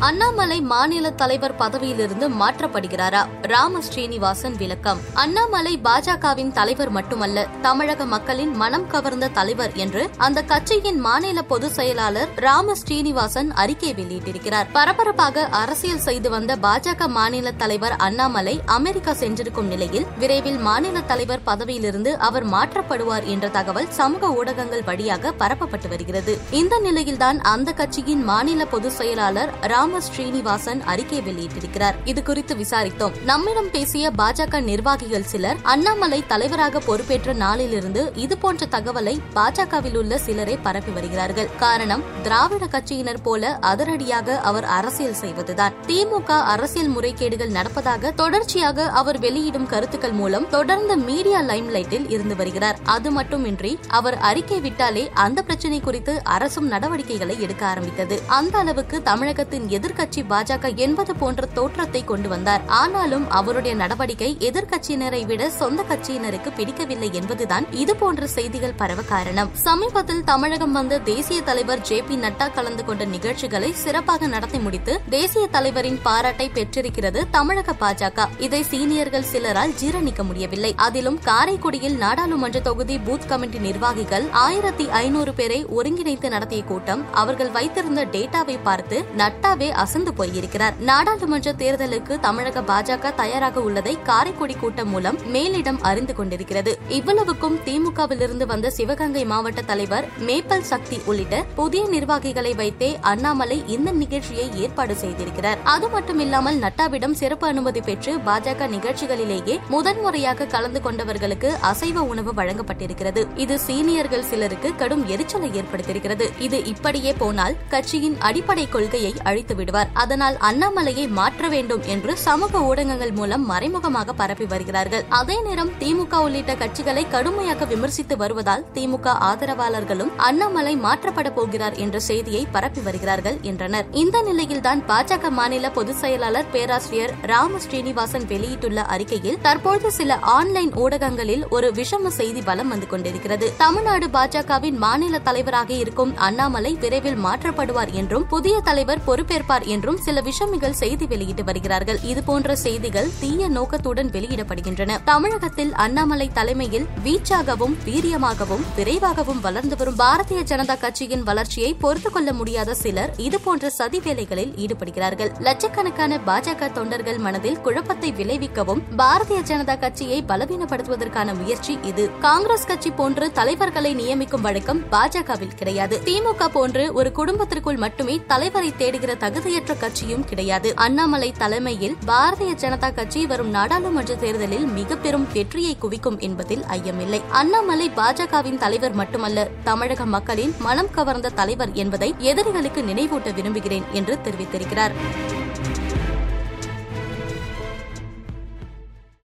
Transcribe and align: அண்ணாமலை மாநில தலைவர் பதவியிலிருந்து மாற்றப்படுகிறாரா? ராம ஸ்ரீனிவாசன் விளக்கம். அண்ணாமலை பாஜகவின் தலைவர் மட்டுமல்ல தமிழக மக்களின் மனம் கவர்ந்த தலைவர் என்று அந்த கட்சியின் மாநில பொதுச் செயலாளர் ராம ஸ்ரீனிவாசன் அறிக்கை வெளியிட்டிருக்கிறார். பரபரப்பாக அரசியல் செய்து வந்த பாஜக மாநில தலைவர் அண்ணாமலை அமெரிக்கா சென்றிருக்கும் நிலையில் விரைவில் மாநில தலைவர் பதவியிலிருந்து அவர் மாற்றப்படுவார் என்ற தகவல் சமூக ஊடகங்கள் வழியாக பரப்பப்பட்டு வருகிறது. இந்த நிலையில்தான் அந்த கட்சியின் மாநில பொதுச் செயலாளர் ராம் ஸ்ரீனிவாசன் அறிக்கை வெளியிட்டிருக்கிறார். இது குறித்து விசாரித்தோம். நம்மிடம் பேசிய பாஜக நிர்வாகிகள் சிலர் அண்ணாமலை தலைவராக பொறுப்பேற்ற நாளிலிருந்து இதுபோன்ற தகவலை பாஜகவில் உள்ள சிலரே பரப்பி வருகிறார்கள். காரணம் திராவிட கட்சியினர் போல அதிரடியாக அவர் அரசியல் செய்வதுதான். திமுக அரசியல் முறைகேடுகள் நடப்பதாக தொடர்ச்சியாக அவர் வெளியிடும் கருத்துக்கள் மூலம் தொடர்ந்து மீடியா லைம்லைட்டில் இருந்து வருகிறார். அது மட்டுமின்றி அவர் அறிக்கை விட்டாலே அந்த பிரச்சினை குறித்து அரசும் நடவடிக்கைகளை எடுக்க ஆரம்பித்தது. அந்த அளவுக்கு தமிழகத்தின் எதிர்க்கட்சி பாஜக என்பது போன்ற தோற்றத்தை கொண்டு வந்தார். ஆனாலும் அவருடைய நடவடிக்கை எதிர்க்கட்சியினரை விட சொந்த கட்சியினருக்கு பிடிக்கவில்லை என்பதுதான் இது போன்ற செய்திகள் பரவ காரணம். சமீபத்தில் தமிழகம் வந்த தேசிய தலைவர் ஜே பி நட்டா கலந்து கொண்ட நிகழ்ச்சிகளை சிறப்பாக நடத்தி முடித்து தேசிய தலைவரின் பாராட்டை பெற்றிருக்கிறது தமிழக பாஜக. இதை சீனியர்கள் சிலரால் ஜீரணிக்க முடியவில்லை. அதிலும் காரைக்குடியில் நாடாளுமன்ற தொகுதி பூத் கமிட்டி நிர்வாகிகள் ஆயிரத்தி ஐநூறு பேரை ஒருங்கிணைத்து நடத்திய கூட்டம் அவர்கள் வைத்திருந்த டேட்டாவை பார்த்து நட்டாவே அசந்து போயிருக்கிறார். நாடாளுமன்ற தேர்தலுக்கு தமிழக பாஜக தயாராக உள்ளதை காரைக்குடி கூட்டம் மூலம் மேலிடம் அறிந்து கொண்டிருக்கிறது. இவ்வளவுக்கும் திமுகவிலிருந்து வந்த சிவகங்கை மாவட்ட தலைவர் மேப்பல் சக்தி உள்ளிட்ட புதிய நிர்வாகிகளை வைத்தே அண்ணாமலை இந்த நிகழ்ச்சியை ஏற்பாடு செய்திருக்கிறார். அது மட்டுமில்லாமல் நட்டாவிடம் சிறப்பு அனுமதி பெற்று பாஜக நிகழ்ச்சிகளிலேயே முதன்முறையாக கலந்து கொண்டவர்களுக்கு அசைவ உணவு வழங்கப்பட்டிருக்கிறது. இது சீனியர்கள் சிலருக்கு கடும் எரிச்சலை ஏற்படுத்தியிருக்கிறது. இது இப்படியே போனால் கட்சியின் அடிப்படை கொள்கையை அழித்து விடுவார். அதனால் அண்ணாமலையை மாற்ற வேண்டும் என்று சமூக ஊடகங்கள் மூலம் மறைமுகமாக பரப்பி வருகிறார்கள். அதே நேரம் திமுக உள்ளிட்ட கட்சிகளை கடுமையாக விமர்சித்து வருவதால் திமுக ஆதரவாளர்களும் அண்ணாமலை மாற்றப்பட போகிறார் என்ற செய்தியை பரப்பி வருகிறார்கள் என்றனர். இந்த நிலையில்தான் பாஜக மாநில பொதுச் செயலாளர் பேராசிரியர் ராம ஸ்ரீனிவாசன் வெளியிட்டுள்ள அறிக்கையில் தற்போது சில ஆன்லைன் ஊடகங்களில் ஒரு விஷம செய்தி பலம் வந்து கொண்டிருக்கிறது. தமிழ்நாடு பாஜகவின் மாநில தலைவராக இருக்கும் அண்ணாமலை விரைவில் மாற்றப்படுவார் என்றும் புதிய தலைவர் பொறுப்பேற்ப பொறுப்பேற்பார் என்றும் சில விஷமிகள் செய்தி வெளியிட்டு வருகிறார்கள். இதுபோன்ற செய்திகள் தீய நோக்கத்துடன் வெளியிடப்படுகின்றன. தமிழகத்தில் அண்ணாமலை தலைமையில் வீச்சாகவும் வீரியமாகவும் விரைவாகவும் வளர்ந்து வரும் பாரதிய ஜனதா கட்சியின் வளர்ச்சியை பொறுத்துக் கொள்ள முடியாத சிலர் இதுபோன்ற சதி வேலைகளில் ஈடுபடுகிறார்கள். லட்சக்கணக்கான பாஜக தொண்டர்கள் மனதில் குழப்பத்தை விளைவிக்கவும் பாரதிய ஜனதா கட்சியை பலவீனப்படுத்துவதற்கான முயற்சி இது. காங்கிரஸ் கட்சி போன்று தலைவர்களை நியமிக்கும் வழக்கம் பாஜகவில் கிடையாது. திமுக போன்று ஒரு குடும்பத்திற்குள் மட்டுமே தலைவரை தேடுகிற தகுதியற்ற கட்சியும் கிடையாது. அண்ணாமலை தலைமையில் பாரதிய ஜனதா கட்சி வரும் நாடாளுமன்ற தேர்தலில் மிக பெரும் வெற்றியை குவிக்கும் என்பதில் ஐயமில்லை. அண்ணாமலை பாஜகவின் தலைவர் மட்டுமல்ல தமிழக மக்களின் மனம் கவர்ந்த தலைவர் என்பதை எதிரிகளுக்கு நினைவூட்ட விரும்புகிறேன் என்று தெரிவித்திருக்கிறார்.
அண்ணாமலை 0.00 0.60
மாநில 0.60 1.10
தலைவர் 1.10 1.56
பதவியிலிருந்து 1.56 2.28
மாற்றப்படுகிறாரா? 2.28 3.26
ராம 3.42 3.80
ஸ்ரீனிவாசன் 3.80 4.56
விளக்கம். 4.56 4.98
அண்ணாமலை 5.14 5.80
பாஜகவின் 5.84 6.52
தலைவர் 6.52 6.90
மட்டுமல்ல 6.90 7.46
தமிழக 7.62 8.04
மக்களின் 8.04 8.54
மனம் 8.54 8.86
கவர்ந்த 8.86 9.28
தலைவர் 9.28 9.72
என்று 9.74 10.10
அந்த 10.16 10.42
கட்சியின் 10.42 11.00
மாநில 11.00 11.42
பொதுச் 11.42 11.72
செயலாளர் 11.72 12.28
ராம 12.36 12.74
ஸ்ரீனிவாசன் 12.74 13.52
அறிக்கை 13.52 13.94
வெளியிட்டிருக்கிறார். 13.94 14.66
பரபரப்பாக 14.72 15.46
அரசியல் 15.46 15.98
செய்து 15.98 16.30
வந்த 16.30 16.56
பாஜக 16.56 17.08
மாநில 17.08 17.52
தலைவர் 17.52 17.92
அண்ணாமலை 17.92 18.60
அமெரிக்கா 18.64 19.12
சென்றிருக்கும் 19.12 19.66
நிலையில் 19.66 20.06
விரைவில் 20.18 20.58
மாநில 20.58 21.00
தலைவர் 21.00 21.42
பதவியிலிருந்து 21.46 22.18
அவர் 22.18 22.46
மாற்றப்படுவார் 22.46 23.24
என்ற 23.24 23.48
தகவல் 23.48 23.90
சமூக 23.90 24.32
ஊடகங்கள் 24.32 24.84
வழியாக 24.84 25.32
பரப்பப்பட்டு 25.38 25.88
வருகிறது. 25.88 26.38
இந்த 26.50 26.78
நிலையில்தான் 26.78 27.40
அந்த 27.40 27.72
கட்சியின் 27.72 28.24
மாநில 28.24 28.64
பொதுச் 28.64 28.92
செயலாளர் 28.92 29.50
ராம் 29.62 29.86
ஸ்ரீனிவாசன் 29.96 30.82
அறிக்கை 30.82 31.20
வெளியிட்டிருக்கிறார். 31.20 31.94
இது 32.04 32.22
குறித்து 32.22 32.54
விசாரித்தோம். 32.54 33.22
நம்மிடம் 33.24 33.70
பேசிய 33.70 34.10
பாஜக 34.18 34.60
நிர்வாகிகள் 34.60 35.22
சிலர் 35.22 35.56
அண்ணாமலை 35.62 36.24
தலைவராக 36.26 36.78
பொறுப்பேற்ற 36.78 37.32
நாளிலிருந்து 37.32 38.12
இதுபோன்ற 38.14 38.66
தகவலை 38.66 39.18
பாஜகவில் 39.34 39.96
உள்ள 39.96 40.18
சிலரே 40.18 40.58
பரப்பி 40.62 40.92
வருகிறார்கள். 40.92 41.48
காரணம் 41.58 42.02
திராவிட 42.22 42.64
கட்சியினர் 42.64 43.22
போல 43.22 43.58
அதிரடியாக 43.60 44.38
அவர் 44.38 44.64
அரசியல் 44.64 45.14
செய்வதுதான். 45.14 45.74
திமுக 45.86 46.30
அரசியல் 46.42 46.90
முறைகேடுகள் 46.90 47.56
நடப்பதாக 47.58 48.14
தொடர்ச்சியாக 48.14 48.88
அவர் 48.90 49.18
வெளியிடும் 49.18 49.66
கருத்துக்கள் 49.66 50.12
மூலம் 50.12 50.48
தொடர்ந்து 50.48 50.96
மீடியா 50.96 51.42
லைம்லைட்டில் 51.42 52.10
இருந்து 52.10 52.36
வருகிறார். 52.36 52.78
அது 52.84 53.10
மட்டுமின்றி 53.10 53.78
அவர் 53.88 54.18
அறிக்கை 54.18 54.60
விட்டாலே 54.60 55.10
அந்த 55.14 55.42
பிரச்சினை 55.42 55.80
குறித்து 55.80 56.24
அரசும் 56.24 56.66
நடவடிக்கைகளை 56.66 57.40
எடுக்க 57.40 57.66
ஆரம்பித்தது. 57.66 58.22
அந்த 58.26 58.58
அளவுக்கு 58.58 59.02
தமிழகத்தின் 59.02 59.68
எதிர்க்கட்சி 59.78 60.24
பாஜக 60.30 60.74
என்பது 60.74 61.14
போன்ற 61.16 61.46
தோற்றத்தை 61.46 62.04
கொண்டு 62.04 62.28
வந்தார். 62.28 62.62
ஆனாலும் 62.66 63.30
அவருடைய 63.30 63.76
நடவடிக்கை 63.76 64.36
எதிர்க்கட்சியினரை 64.40 65.26
விட 65.26 65.50
சொந்த 65.50 65.84
கட்சியினருக்கு 65.90 66.52
பிடிக்கவில்லை 66.56 67.10
என்பதுதான் 67.12 67.66
இது 67.72 67.96
போன்ற 67.96 68.26
செய்திகள் 68.26 68.76
பரவ 68.76 69.02
காரணம். 69.02 69.50
சமீபத்தில் 69.54 70.24
தமிழகம் 70.24 70.72
வந்த 70.72 70.98
தேசிய 70.98 71.42
தலைவர் 71.42 71.80
ஜே 71.80 72.02
பி 72.02 72.16
நட்டா 72.16 72.46
கலந்து 72.54 72.84
கொண்ட 72.84 73.04
நிகழ்ச்சிகளை 73.04 73.72
சிறப்பாக 73.72 74.26
நடத்தி 74.26 74.58
முடித்து 74.58 75.00
தேசிய 75.10 75.46
தலைவரின் 75.46 75.98
பாராட்டை 76.02 76.48
பெற்றிருக்கிறது 76.48 77.30
தமிழக 77.30 77.74
பாஜக. 77.80 78.26
இதை 78.38 78.62
சீனியர்கள் 78.62 79.28
சிலரால் 79.32 79.74
ஜீரணிக்க 79.80 80.24
முடியவில்லை. 80.24 80.72
அதிலும் 80.76 81.18
காரைக்குடியில் 81.24 81.96
நாடாளுமன்ற 81.96 82.60
தொகுதி 82.60 82.98
பூத் 82.98 83.26
கமிட்டி 83.26 83.58
நிர்வாகிகள் 83.58 84.26
ஆயிரத்தி 84.30 84.88
ஐநூறு 84.90 85.34
பேரை 85.34 85.66
ஒருங்கிணைத்து 85.76 86.28
நடத்திய 86.28 86.62
கூட்டம் 86.62 87.04
அவர்கள் 87.12 87.50
வைத்திருந்த 87.50 88.04
டேட்டாவை 88.04 88.58
பார்த்து 88.62 89.04
நட்டாவே 89.16 89.67
அசந்து 89.72 90.14
போயிருக்கிறார். 90.14 90.74
நாடாளுமன்ற 90.78 91.52
தேர்தலுக்கு 91.52 92.20
தமிழக 92.20 92.60
பாஜக 92.60 93.14
தயாராக 93.14 93.60
உள்ளதை 93.60 94.02
காரைக்குடி 94.02 94.54
கூட்டம் 94.54 94.88
மூலம் 94.88 95.18
மேலிடம் 95.32 95.80
அறிந்து 95.80 96.14
கொண்டிருக்கிறது. 96.14 96.78
இவ்வளவுக்கும் 96.88 97.58
திமுகவிலிருந்து 97.64 98.46
வந்த 98.46 98.70
சிவகங்கை 98.70 99.24
மாவட்ட 99.24 99.62
தலைவர் 99.62 100.08
மேப்பல் 100.26 100.60
சக்தி 100.60 101.00
உள்ளிட்ட 101.04 101.44
புதிய 101.54 101.88
நிர்வாகிகளை 101.88 102.54
வைத்தே 102.54 102.98
அண்ணாமலை 103.00 103.62
இந்த 103.66 103.90
நிகழ்ச்சியை 103.90 104.50
ஏற்பாடு 104.56 104.94
செய்திருக்கிறார். 104.94 105.58
அது 105.64 105.88
மட்டுமில்லாமல் 105.88 106.58
நட்டாவிடம் 106.58 107.12
சிறப்பு 107.12 107.46
அனுமதி 107.46 107.80
பெற்று 107.80 108.16
பாஜக 108.16 108.68
நிகழ்ச்சிகளிலேயே 108.68 109.58
முதன்முறையாக 109.68 110.44
கலந்து 110.44 110.80
கொண்டவர்களுக்கு 110.84 111.50
அசைவ 111.60 112.00
உணவு 112.02 112.32
வழங்கப்பட்டிருக்கிறது. 112.32 113.36
இது 113.36 113.58
சீனியர்கள் 113.66 114.26
சிலருக்கு 114.28 114.76
கடும் 114.76 115.08
எரிச்சலை 115.08 115.50
ஏற்படுத்தியிருக்கிறது. 115.50 116.26
இது 116.38 116.64
இப்படியே 116.64 117.12
போனால் 117.12 117.56
கட்சியின் 117.68 118.16
அடிப்படை 118.18 118.68
கொள்கையை 118.68 119.14
அழித்து 119.22 119.54
விடுவார். 119.60 119.90
அதனால் 120.04 120.36
அண்ணாமலையை 120.48 121.06
மாற்ற 121.18 121.48
வேண்டும் 121.54 121.84
என்று 121.94 122.12
சமூக 122.26 122.62
ஊடகங்கள் 122.70 123.14
மூலம் 123.18 123.44
மறைமுகமாக 123.46 124.14
பரப்பி 124.20 124.46
வருகிறார்கள். 124.46 125.04
அதே 125.20 125.36
நேரம் 125.42 125.72
திமுக 125.80 126.22
உள்ளிட்ட 126.26 126.54
கட்சிகளை 126.62 127.04
கடுமையாக 127.14 127.66
விமர்சித்து 127.72 128.16
வருவதால் 128.16 128.64
திமுக 128.74 129.14
ஆதரவாளர்களும் 129.30 130.12
அண்ணாமலை 130.28 130.74
மாற்றப்பட 130.86 131.28
போகிறார் 131.30 131.76
என்ற 131.84 131.96
செய்தியை 132.08 132.42
பரப்பி 132.52 132.80
வருகிறார்கள் 132.80 133.38
என்றனர். 133.50 133.86
இந்த 134.02 134.16
நிலையில்தான் 134.28 134.82
பாஜக 134.88 135.30
மாநில 135.30 135.70
பொதுச் 135.70 136.00
செயலாளர் 136.02 136.50
பேராசிரியர் 136.52 137.14
ராம 137.32 137.58
ஸ்ரீனிவாசன் 137.58 138.26
வெளியிட்டுள்ள 138.32 138.80
அறிக்கையில் 138.94 139.40
தற்போது 139.42 139.90
சில 139.98 140.18
ஆன்லைன் 140.36 140.72
ஊடகங்களில் 140.84 141.44
ஒரு 141.48 141.70
விஷம 141.78 142.12
செய்தி 142.18 142.42
பலம் 142.42 142.68
வந்து 142.68 142.86
கொண்டிருக்கிறது. 142.86 143.46
தமிழ்நாடு 143.56 144.06
பாஜகவின் 144.16 144.78
மாநில 144.84 145.18
தலைவராக 145.18 145.70
இருக்கும் 145.82 146.12
அண்ணாமலை 146.26 146.72
விரைவில் 146.80 147.20
மாற்றப்படுவார் 147.24 147.92
என்றும் 148.00 148.26
புதிய 148.26 148.56
தலைவர் 148.60 149.04
பொறுப்பேற்ப 149.06 149.47
பொறுப்பேற்பார் 149.48 149.74
என்றும் 149.74 149.96
சில 149.96 150.20
விஷமிகள் 150.20 150.78
செய்தி 150.80 151.06
வெளியிட்டு 151.06 151.44
வருகிறார்கள். 151.44 151.98
இதுபோன்ற 152.02 152.56
செய்திகள் 152.56 153.08
தீய 153.20 153.48
நோக்கத்துடன் 153.48 154.10
வெளியிடப்படுகின்றன. 154.10 154.96
தமிழகத்தில் 155.04 155.72
அண்ணாமலை 155.74 156.30
தலைமையில் 156.32 156.86
வீச்சாகவும் 157.04 157.74
வீரியமாகவும் 157.84 158.64
விரைவாகவும் 158.76 159.40
வளர்ந்து 159.40 159.76
வரும் 159.76 159.98
பாரதிய 159.98 160.40
ஜனதா 160.50 160.78
கட்சியின் 160.78 161.22
வளர்ச்சியை 161.22 161.74
பொறுத்துக் 161.74 162.12
கொள்ள 162.12 162.32
முடியாத 162.32 162.74
சிலர் 162.74 163.12
இதுபோன்ற 163.16 163.70
சதி 163.70 164.00
வேலைகளில் 164.00 164.52
ஈடுபடுகிறார்கள். 164.56 165.30
லட்சக்கணக்கான 165.38 166.20
பாஜக 166.26 166.72
தொண்டர்கள் 166.72 167.18
மனதில் 167.18 167.60
குழப்பத்தை 167.60 168.12
விளைவிக்கவும் 168.12 168.82
பாரதிய 168.98 169.40
ஜனதா 169.50 169.78
கட்சியை 169.78 170.24
பலவீனப்படுத்துவதற்கான 170.28 171.36
முயற்சி 171.36 171.78
இது. 171.82 172.10
காங்கிரஸ் 172.18 172.66
கட்சி 172.66 172.90
போன்று 172.90 173.32
தலைவர்களை 173.32 173.94
நியமிக்கும் 173.94 174.46
வழக்கம் 174.48 174.82
பாஜகவில் 174.90 175.56
கிடையாது. 175.56 176.00
திமுக 176.04 176.48
போன்று 176.52 176.92
ஒரு 176.92 177.12
குடும்பத்திற்குள் 177.12 177.76
மட்டுமே 177.76 178.20
தலைவரை 178.26 178.72
தேடுகிற 178.78 179.14
தகுதியற்ற 179.38 179.78
கட்சியும் 179.78 180.24
கிடையாது. 180.24 180.74
அண்ணாமலை 180.74 181.32
தலைமையில் 181.32 181.96
பாரதிய 182.06 182.52
ஜனதா 182.62 182.94
கட்சி 182.94 183.26
வரும் 183.26 183.50
நாடாளுமன்ற 183.50 184.14
தேர்தலில் 184.14 184.66
மிக 184.66 184.96
பெரும் 184.96 185.26
வெற்றியை 185.32 185.76
குவிக்கும் 185.78 186.18
என்பதில் 186.18 186.62
ஐயமில்லை. 186.62 187.20
அண்ணாமலை 187.30 187.90
பாஜகவின் 187.96 188.58
தலைவர் 188.58 188.92
மட்டுமல்ல 188.92 189.48
தமிழக 189.64 190.06
மக்களின் 190.06 190.54
மனம் 190.58 190.90
கவர்ந்த 190.90 191.28
தலைவர் 191.28 191.72
என்பதை 191.72 192.14
எதிரிகளுக்கு 192.18 192.82
நினைவூட்ட 192.82 193.34
விரும்புகிறேன் 193.34 193.84
என்று 193.92 194.18
தெரிவித்திருக்கிறார். 194.24 194.94